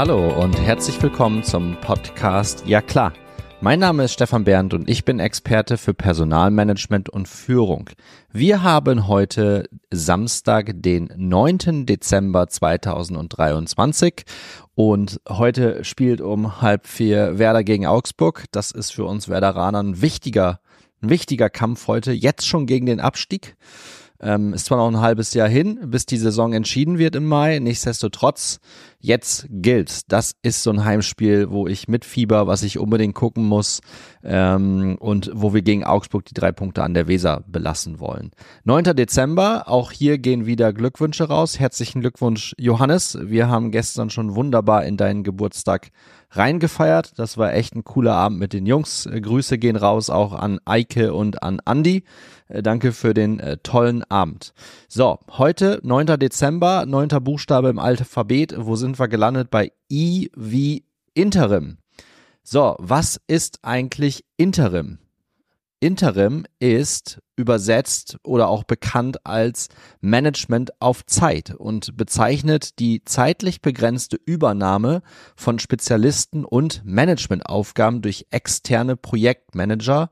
[0.00, 3.12] Hallo und herzlich willkommen zum Podcast Ja klar.
[3.60, 7.90] Mein Name ist Stefan Bernd und ich bin Experte für Personalmanagement und Führung.
[8.32, 11.84] Wir haben heute Samstag, den 9.
[11.84, 14.22] Dezember 2023
[14.74, 18.46] und heute spielt um halb vier Werder gegen Augsburg.
[18.52, 20.60] Das ist für uns Werderaner ein wichtiger,
[21.02, 23.54] ein wichtiger Kampf heute, jetzt schon gegen den Abstieg.
[24.22, 27.58] Ähm, ist zwar noch ein halbes Jahr hin, bis die Saison entschieden wird im Mai.
[27.58, 28.60] Nichtsdestotrotz,
[29.00, 30.12] jetzt gilt.
[30.12, 33.80] Das ist so ein Heimspiel, wo ich mitfieber, was ich unbedingt gucken muss
[34.22, 38.30] ähm, und wo wir gegen Augsburg die drei Punkte an der Weser belassen wollen.
[38.64, 38.84] 9.
[38.96, 41.58] Dezember, auch hier gehen wieder Glückwünsche raus.
[41.58, 43.18] Herzlichen Glückwunsch, Johannes.
[43.22, 45.90] Wir haben gestern schon wunderbar in deinen Geburtstag
[46.32, 47.18] reingefeiert.
[47.18, 49.08] Das war echt ein cooler Abend mit den Jungs.
[49.10, 52.04] Grüße gehen raus auch an Eike und an Andi.
[52.48, 54.52] Äh, danke für den äh, tollen Abend.
[54.88, 56.18] So, heute 9.
[56.18, 57.08] Dezember, 9.
[57.22, 58.54] Buchstabe im Alphabet.
[58.58, 59.50] Wo sind wir gelandet?
[59.50, 61.78] Bei I wie Interim.
[62.42, 64.98] So, was ist eigentlich Interim?
[65.80, 69.68] Interim ist übersetzt oder auch bekannt als
[70.02, 75.00] Management auf Zeit und bezeichnet die zeitlich begrenzte Übernahme
[75.36, 80.10] von Spezialisten und Managementaufgaben durch externe Projektmanager,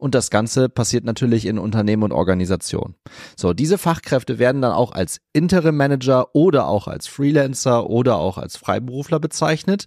[0.00, 2.94] und das Ganze passiert natürlich in Unternehmen und Organisationen.
[3.36, 8.38] So, diese Fachkräfte werden dann auch als Interim Manager oder auch als Freelancer oder auch
[8.38, 9.84] als Freiberufler bezeichnet.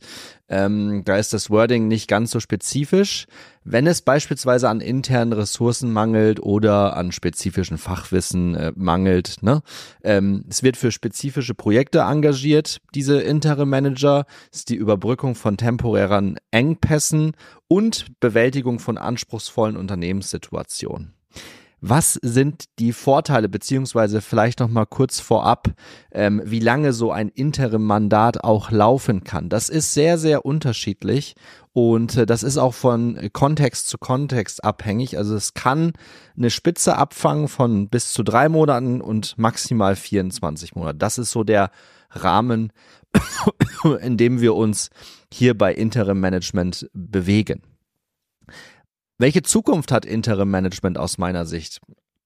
[0.48, 3.26] Ähm, da ist das Wording nicht ganz so spezifisch.
[3.66, 9.62] Wenn es beispielsweise an internen Ressourcen mangelt oder an spezifischen Fachwissen äh, mangelt, ne?
[10.04, 16.38] Ähm, es wird für spezifische Projekte engagiert, diese Interim Manager, ist die Überbrückung von temporären
[16.52, 17.34] Engpässen
[17.68, 21.14] und Bewältigung von anspruchsvollen Unternehmenssituationen.
[21.86, 25.68] Was sind die Vorteile, beziehungsweise vielleicht noch mal kurz vorab,
[26.14, 29.50] ähm, wie lange so ein Interim-Mandat auch laufen kann?
[29.50, 31.36] Das ist sehr, sehr unterschiedlich
[31.74, 35.18] und äh, das ist auch von Kontext zu Kontext abhängig.
[35.18, 35.92] Also es kann
[36.38, 40.98] eine Spitze abfangen von bis zu drei Monaten und maximal 24 Monate.
[40.98, 41.70] Das ist so der
[42.12, 42.72] Rahmen,
[44.00, 44.90] in dem wir uns
[45.34, 47.62] hier bei Interim Management bewegen.
[49.18, 51.80] Welche Zukunft hat Interim Management aus meiner Sicht?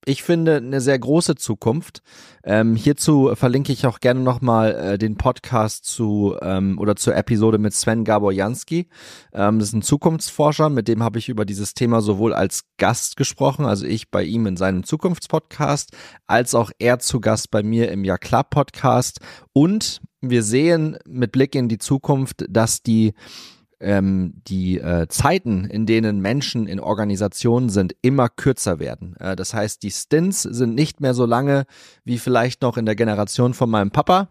[0.09, 2.01] Ich finde eine sehr große Zukunft.
[2.45, 7.57] Ähm, hierzu verlinke ich auch gerne nochmal äh, den Podcast zu ähm, oder zur Episode
[7.57, 8.87] mit Sven Gabor Jansky.
[9.33, 13.17] Ähm, das ist ein Zukunftsforscher, mit dem habe ich über dieses Thema sowohl als Gast
[13.17, 15.91] gesprochen, also ich bei ihm in seinem Zukunftspodcast,
[16.25, 19.19] als auch er zu Gast bei mir im Ja klar Podcast.
[19.51, 23.13] Und wir sehen mit Blick in die Zukunft, dass die
[23.79, 29.15] ähm, die äh, Zeiten, in denen Menschen in Organisationen sind, immer kürzer werden.
[29.17, 31.65] Äh, das heißt, die Stints sind nicht mehr so lange
[32.03, 34.29] wie vielleicht noch in der Generation von meinem Papa,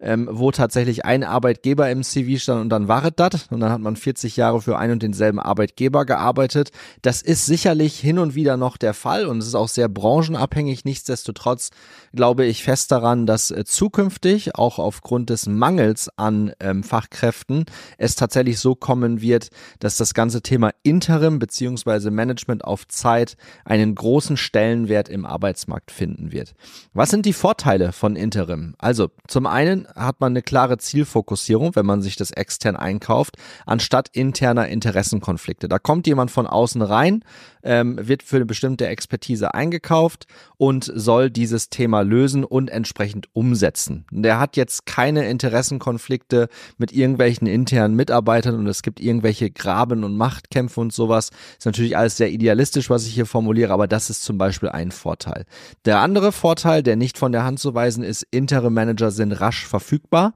[0.00, 3.72] ähm, wo tatsächlich ein Arbeitgeber im CV stand und dann war es das und dann
[3.72, 6.70] hat man 40 Jahre für einen und denselben Arbeitgeber gearbeitet.
[7.02, 10.84] Das ist sicherlich hin und wieder noch der Fall und es ist auch sehr branchenabhängig.
[10.84, 11.70] Nichtsdestotrotz
[12.14, 17.66] glaube ich fest daran, dass äh, zukünftig auch aufgrund des Mangels an ähm, Fachkräften
[17.98, 19.48] es tatsächlich so kommen wird,
[19.80, 26.32] dass das ganze Thema Interim beziehungsweise Management auf Zeit einen großen Stellenwert im Arbeitsmarkt finden
[26.32, 26.54] wird.
[26.92, 28.74] Was sind die Vorteile von Interim?
[28.78, 34.08] Also zum einen hat man eine klare Zielfokussierung, wenn man sich das extern einkauft, anstatt
[34.12, 35.68] interner Interessenkonflikte.
[35.68, 37.24] Da kommt jemand von außen rein,
[37.62, 40.26] ähm, wird für eine bestimmte Expertise eingekauft
[40.56, 44.04] und soll dieses Thema lösen und entsprechend umsetzen.
[44.10, 50.16] Der hat jetzt keine Interessenkonflikte mit irgendwelchen internen Mitarbeitern und es gibt irgendwelche Graben und
[50.16, 51.30] Machtkämpfe und sowas.
[51.58, 54.90] Ist natürlich alles sehr idealistisch, was ich hier formuliere, aber das ist zum Beispiel ein
[54.90, 55.46] Vorteil.
[55.84, 59.66] Der andere Vorteil, der nicht von der Hand zu weisen ist, Interim Manager sind rasch
[59.66, 60.34] verfügbar.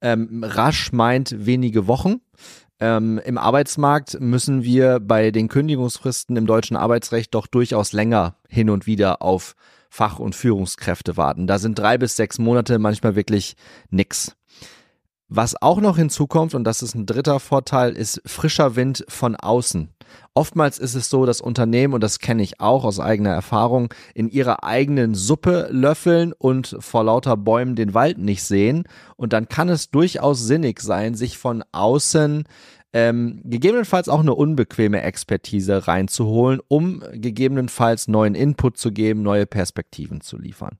[0.00, 2.16] Ähm, rasch meint wenige Wochen.
[2.80, 8.70] Ähm, Im Arbeitsmarkt müssen wir bei den Kündigungsfristen im deutschen Arbeitsrecht doch durchaus länger hin
[8.70, 9.54] und wieder auf
[9.88, 11.46] Fach- und Führungskräfte warten.
[11.46, 13.54] Da sind drei bis sechs Monate manchmal wirklich
[13.90, 14.34] nix.
[15.28, 19.88] Was auch noch hinzukommt, und das ist ein dritter Vorteil, ist frischer Wind von außen.
[20.34, 24.28] Oftmals ist es so, dass Unternehmen, und das kenne ich auch aus eigener Erfahrung, in
[24.28, 28.84] ihrer eigenen Suppe löffeln und vor lauter Bäumen den Wald nicht sehen.
[29.16, 32.44] Und dann kann es durchaus sinnig sein, sich von außen
[32.92, 40.20] ähm, gegebenenfalls auch eine unbequeme Expertise reinzuholen, um gegebenenfalls neuen Input zu geben, neue Perspektiven
[40.20, 40.76] zu liefern.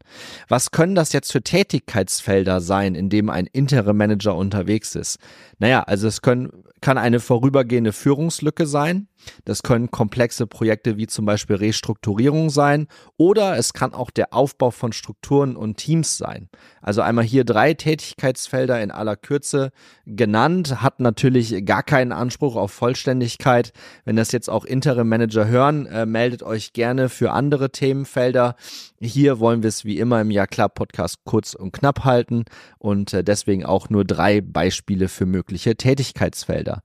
[0.48, 5.18] Was können das jetzt für Tätigkeitsfelder sein, in dem ein Interim Manager unterwegs ist?
[5.58, 6.50] Naja, also es können,
[6.80, 9.08] kann eine vorübergehende Führungslücke sein.
[9.44, 12.86] Das können komplexe Projekte wie zum Beispiel Restrukturierung sein
[13.16, 16.48] oder es kann auch der Aufbau von Strukturen und Teams sein.
[16.80, 19.70] Also einmal hier drei Tätigkeitsfelder in aller Kürze
[20.04, 23.72] genannt, hat natürlich gar keinen Anspruch auf Vollständigkeit.
[24.04, 28.56] Wenn das jetzt auch Interim Manager hören, äh, meldet euch gerne für andere Themenfelder.
[29.00, 32.44] Hier wollen wir es wie immer im Ja klar Podcast kurz und knapp halten
[32.78, 36.82] und äh, deswegen auch nur drei Beispiele für mögliche Tätigkeitsfelder.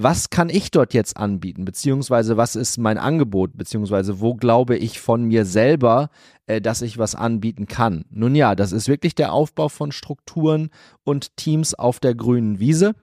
[0.00, 5.00] Was kann ich dort jetzt anbieten, beziehungsweise was ist mein Angebot, beziehungsweise wo glaube ich
[5.00, 6.10] von mir selber,
[6.46, 8.04] äh, dass ich was anbieten kann?
[8.08, 10.70] Nun ja, das ist wirklich der Aufbau von Strukturen
[11.02, 12.94] und Teams auf der grünen Wiese.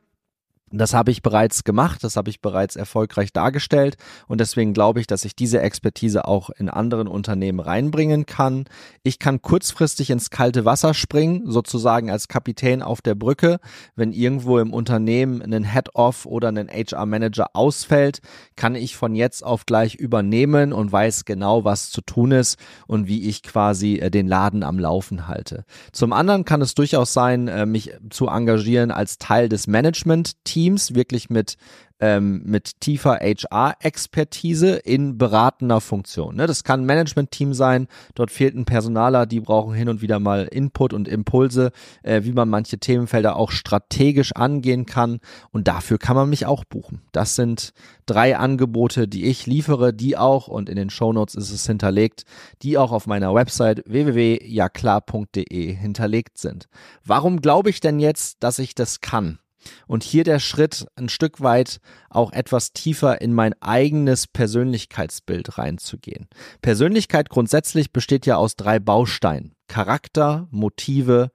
[0.71, 3.97] Das habe ich bereits gemacht, das habe ich bereits erfolgreich dargestellt
[4.27, 8.65] und deswegen glaube ich, dass ich diese Expertise auch in anderen Unternehmen reinbringen kann.
[9.03, 13.59] Ich kann kurzfristig ins kalte Wasser springen, sozusagen als Kapitän auf der Brücke.
[13.95, 18.21] Wenn irgendwo im Unternehmen ein Head-Off oder ein HR-Manager ausfällt,
[18.55, 22.57] kann ich von jetzt auf gleich übernehmen und weiß genau, was zu tun ist
[22.87, 25.63] und wie ich quasi äh, den Laden am Laufen halte.
[25.91, 30.95] Zum anderen kann es durchaus sein, äh, mich zu engagieren als Teil des Management-Teams Teams
[30.95, 31.57] wirklich mit
[31.99, 36.35] ähm, mit tiefer HR-Expertise in beratender Funktion.
[36.35, 36.47] Ne?
[36.47, 40.45] Das kann ein Management-Team sein, dort fehlt ein Personaler, die brauchen hin und wieder mal
[40.45, 41.71] Input und Impulse,
[42.03, 45.19] äh, wie man manche Themenfelder auch strategisch angehen kann
[45.51, 47.01] und dafür kann man mich auch buchen.
[47.11, 47.73] Das sind
[48.05, 52.23] drei Angebote, die ich liefere, die auch, und in den Shownotes ist es hinterlegt,
[52.61, 56.67] die auch auf meiner Website www.jaklar.de hinterlegt sind.
[57.03, 59.39] Warum glaube ich denn jetzt, dass ich das kann?
[59.87, 61.79] Und hier der Schritt, ein Stück weit
[62.09, 66.27] auch etwas tiefer in mein eigenes Persönlichkeitsbild reinzugehen.
[66.61, 69.55] Persönlichkeit grundsätzlich besteht ja aus drei Bausteinen.
[69.67, 71.31] Charakter, Motive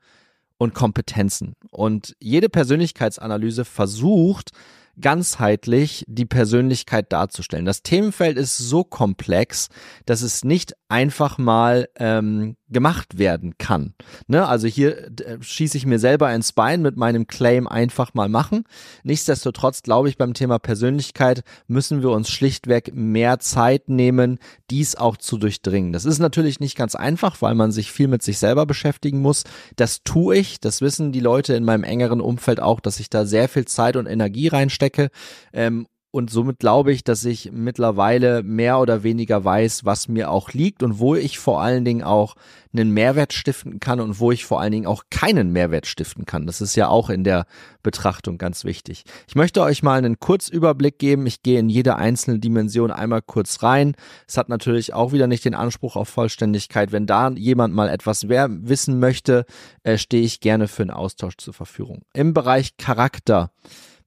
[0.58, 1.54] und Kompetenzen.
[1.70, 4.50] Und jede Persönlichkeitsanalyse versucht,
[5.00, 7.64] ganzheitlich die Persönlichkeit darzustellen.
[7.64, 9.68] Das Themenfeld ist so komplex,
[10.06, 13.94] dass es nicht einfach mal ähm, gemacht werden kann.
[14.26, 14.46] Ne?
[14.46, 18.64] Also hier äh, schieße ich mir selber ins Bein mit meinem Claim einfach mal machen.
[19.02, 24.38] Nichtsdestotrotz glaube ich, beim Thema Persönlichkeit müssen wir uns schlichtweg mehr Zeit nehmen,
[24.70, 25.92] dies auch zu durchdringen.
[25.92, 29.44] Das ist natürlich nicht ganz einfach, weil man sich viel mit sich selber beschäftigen muss.
[29.76, 30.60] Das tue ich.
[30.60, 33.96] Das wissen die Leute in meinem engeren Umfeld auch, dass ich da sehr viel Zeit
[33.96, 34.89] und Energie reinstecke.
[35.52, 40.52] Ähm, und somit glaube ich, dass ich mittlerweile mehr oder weniger weiß, was mir auch
[40.52, 42.34] liegt und wo ich vor allen Dingen auch
[42.72, 46.46] einen Mehrwert stiften kann und wo ich vor allen Dingen auch keinen Mehrwert stiften kann.
[46.46, 47.46] Das ist ja auch in der
[47.84, 49.04] Betrachtung ganz wichtig.
[49.28, 51.26] Ich möchte euch mal einen Kurzüberblick geben.
[51.26, 53.94] Ich gehe in jede einzelne Dimension einmal kurz rein.
[54.26, 56.90] Es hat natürlich auch wieder nicht den Anspruch auf Vollständigkeit.
[56.90, 59.46] Wenn da jemand mal etwas wissen möchte,
[59.84, 62.02] äh, stehe ich gerne für einen Austausch zur Verfügung.
[62.14, 63.52] Im Bereich Charakter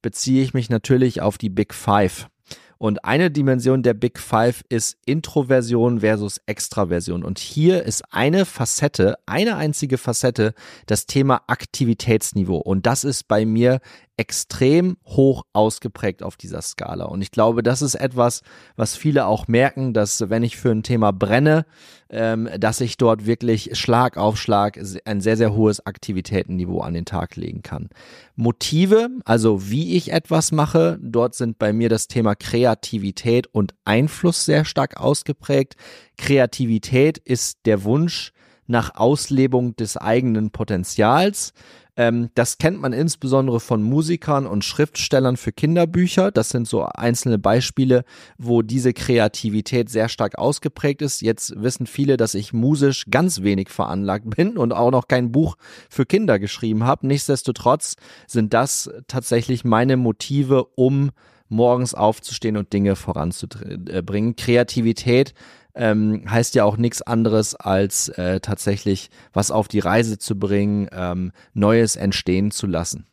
[0.04, 2.28] beziehe ich mich natürlich auf die Big Five.
[2.76, 7.24] Und eine Dimension der Big Five ist Introversion versus Extraversion.
[7.24, 10.52] Und hier ist eine Facette, eine einzige Facette,
[10.84, 12.58] das Thema Aktivitätsniveau.
[12.58, 13.80] Und das ist bei mir
[14.16, 17.06] extrem hoch ausgeprägt auf dieser Skala.
[17.06, 18.42] Und ich glaube, das ist etwas,
[18.76, 21.66] was viele auch merken, dass wenn ich für ein Thema brenne,
[22.10, 27.06] ähm, dass ich dort wirklich Schlag auf Schlag ein sehr, sehr hohes Aktivitätenniveau an den
[27.06, 27.88] Tag legen kann.
[28.36, 34.44] Motive, also wie ich etwas mache, dort sind bei mir das Thema Kreativität und Einfluss
[34.44, 35.74] sehr stark ausgeprägt.
[36.18, 38.32] Kreativität ist der Wunsch
[38.66, 41.52] nach Auslebung des eigenen Potenzials.
[41.96, 46.30] Ähm, das kennt man insbesondere von Musikern und Schriftstellern für Kinderbücher.
[46.30, 48.04] Das sind so einzelne Beispiele,
[48.36, 51.22] wo diese Kreativität sehr stark ausgeprägt ist.
[51.22, 55.56] Jetzt wissen viele, dass ich musisch ganz wenig veranlagt bin und auch noch kein Buch
[55.88, 57.06] für Kinder geschrieben habe.
[57.06, 57.96] Nichtsdestotrotz
[58.26, 61.10] sind das tatsächlich meine Motive, um
[61.48, 64.34] morgens aufzustehen und Dinge voranzubringen.
[64.34, 65.34] Kreativität
[65.74, 70.88] ähm, heißt ja auch nichts anderes als äh, tatsächlich was auf die Reise zu bringen,
[70.92, 73.06] ähm, Neues entstehen zu lassen.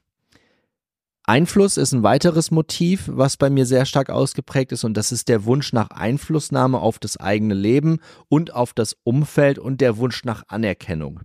[1.24, 5.30] Einfluss ist ein weiteres Motiv, was bei mir sehr stark ausgeprägt ist und das ist
[5.30, 10.24] der Wunsch nach Einflussnahme auf das eigene Leben und auf das Umfeld und der Wunsch
[10.26, 11.22] nach Anerkennung.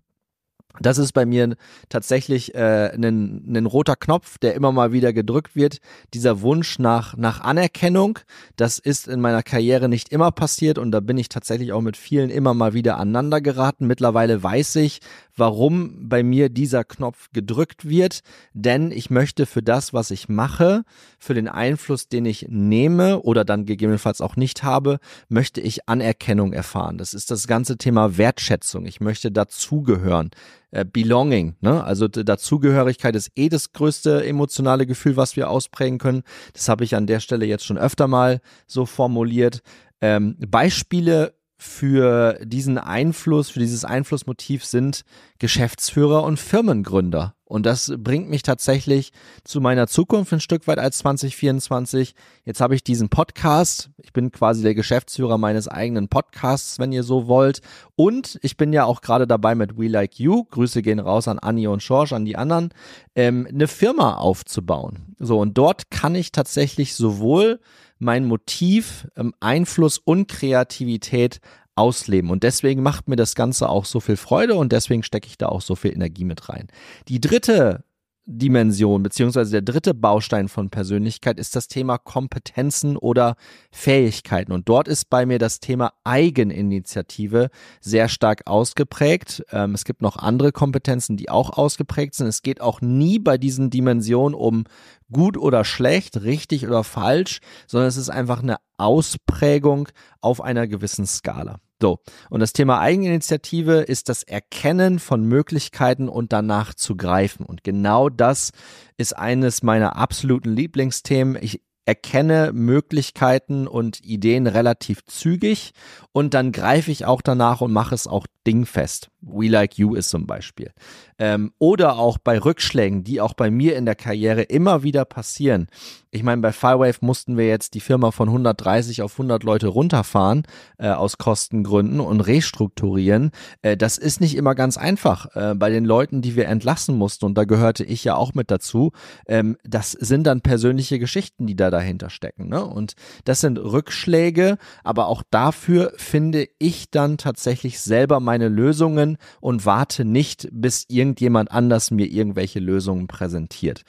[0.80, 1.56] Das ist bei mir
[1.88, 5.78] tatsächlich äh, ein, ein roter Knopf, der immer mal wieder gedrückt wird.
[6.14, 8.18] Dieser Wunsch nach, nach Anerkennung,
[8.56, 11.96] das ist in meiner Karriere nicht immer passiert und da bin ich tatsächlich auch mit
[11.96, 13.86] vielen immer mal wieder aneinander geraten.
[13.86, 15.00] Mittlerweile weiß ich,
[15.36, 18.20] warum bei mir dieser Knopf gedrückt wird,
[18.52, 20.84] denn ich möchte für das, was ich mache,
[21.18, 26.52] für den Einfluss, den ich nehme oder dann gegebenenfalls auch nicht habe, möchte ich Anerkennung
[26.52, 26.98] erfahren.
[26.98, 28.86] Das ist das ganze Thema Wertschätzung.
[28.86, 30.30] Ich möchte dazugehören.
[30.70, 31.84] Äh, Belonging, ne?
[31.84, 36.22] Also Dazugehörigkeit ist eh das größte emotionale Gefühl, was wir ausprägen können.
[36.52, 39.60] Das habe ich an der Stelle jetzt schon öfter mal so formuliert.
[40.00, 45.04] Ähm, Beispiele für diesen Einfluss, für dieses Einflussmotiv sind
[45.38, 47.35] Geschäftsführer und Firmengründer.
[47.46, 49.12] Und das bringt mich tatsächlich
[49.44, 52.14] zu meiner Zukunft ein Stück weit als 2024.
[52.44, 53.90] Jetzt habe ich diesen Podcast.
[53.98, 57.60] Ich bin quasi der Geschäftsführer meines eigenen Podcasts, wenn ihr so wollt.
[57.94, 60.42] Und ich bin ja auch gerade dabei mit We Like You.
[60.44, 62.70] Grüße gehen raus an Annie und George, an die anderen,
[63.14, 65.14] ähm, eine Firma aufzubauen.
[65.20, 67.60] So, und dort kann ich tatsächlich sowohl
[68.00, 71.40] mein Motiv, ähm, Einfluss und Kreativität
[71.76, 72.30] ausleben.
[72.30, 75.46] Und deswegen macht mir das Ganze auch so viel Freude und deswegen stecke ich da
[75.48, 76.68] auch so viel Energie mit rein.
[77.08, 77.84] Die dritte
[78.28, 83.36] Dimension beziehungsweise der dritte Baustein von Persönlichkeit ist das Thema Kompetenzen oder
[83.70, 84.50] Fähigkeiten.
[84.50, 89.44] Und dort ist bei mir das Thema Eigeninitiative sehr stark ausgeprägt.
[89.52, 92.26] Ähm, es gibt noch andere Kompetenzen, die auch ausgeprägt sind.
[92.26, 94.64] Es geht auch nie bei diesen Dimensionen um
[95.12, 99.88] gut oder schlecht, richtig oder falsch, sondern es ist einfach eine Ausprägung
[100.20, 101.60] auf einer gewissen Skala.
[101.80, 101.98] So,
[102.30, 107.44] und das Thema Eigeninitiative ist das Erkennen von Möglichkeiten und danach zu greifen.
[107.44, 108.52] Und genau das
[108.96, 111.36] ist eines meiner absoluten Lieblingsthemen.
[111.42, 115.72] Ich erkenne Möglichkeiten und Ideen relativ zügig
[116.12, 119.10] und dann greife ich auch danach und mache es auch dingfest.
[119.20, 120.72] We Like You ist zum Beispiel.
[121.18, 125.66] Ähm, oder auch bei Rückschlägen, die auch bei mir in der Karriere immer wieder passieren.
[126.10, 130.44] Ich meine, bei Firewave mussten wir jetzt die Firma von 130 auf 100 Leute runterfahren
[130.78, 133.30] äh, aus Kostengründen und restrukturieren.
[133.62, 137.26] Äh, das ist nicht immer ganz einfach äh, bei den Leuten, die wir entlassen mussten.
[137.26, 138.92] Und da gehörte ich ja auch mit dazu.
[139.26, 142.48] Ähm, das sind dann persönliche Geschichten, die da dahinter stecken.
[142.48, 142.64] Ne?
[142.64, 149.66] Und das sind Rückschläge, aber auch dafür finde ich dann tatsächlich selber meine Lösungen und
[149.66, 153.82] warte nicht, bis irgendjemand anders mir irgendwelche Lösungen präsentiert.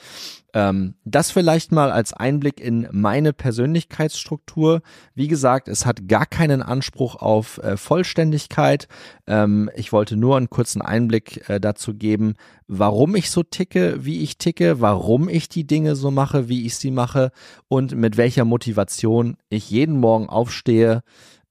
[0.54, 4.82] Ähm, das vielleicht mal als Einblick in meine Persönlichkeitsstruktur.
[5.14, 8.88] Wie gesagt, es hat gar keinen Anspruch auf äh, Vollständigkeit.
[9.28, 12.36] Ähm, ich wollte nur einen kurzen Einblick äh, dazu geben,
[12.68, 16.76] warum ich so ticke, wie ich ticke, warum ich die Dinge so mache, wie ich
[16.76, 17.32] sie mache
[17.68, 21.04] und mit welcher Motivation ich jeden Morgen aufstehe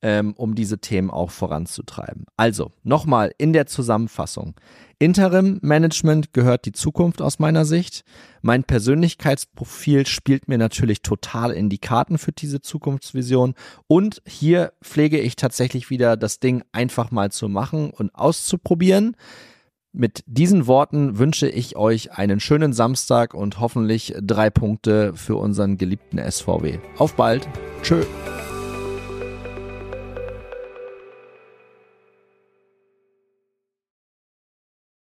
[0.03, 2.27] ähm, um diese Themen auch voranzutreiben.
[2.37, 4.55] Also, nochmal in der Zusammenfassung.
[4.99, 8.05] Interim Management gehört die Zukunft aus meiner Sicht.
[8.41, 13.55] Mein Persönlichkeitsprofil spielt mir natürlich total in die Karten für diese Zukunftsvision.
[13.89, 19.17] Und hier pflege ich tatsächlich wieder das Ding einfach mal zu machen und auszuprobieren.
[19.93, 25.79] Mit diesen Worten wünsche ich euch einen schönen Samstag und hoffentlich drei Punkte für unseren
[25.79, 26.79] geliebten SVW.
[26.99, 27.49] Auf bald.
[27.83, 28.03] Tschö.